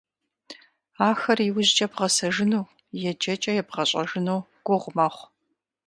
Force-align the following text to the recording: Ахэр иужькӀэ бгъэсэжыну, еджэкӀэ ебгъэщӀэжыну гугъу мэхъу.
Ахэр 1.09 1.39
иужькӀэ 1.47 1.87
бгъэсэжыну, 1.91 2.71
еджэкӀэ 3.09 3.51
ебгъэщӀэжыну 3.61 4.47
гугъу 4.65 4.93
мэхъу. 4.95 5.27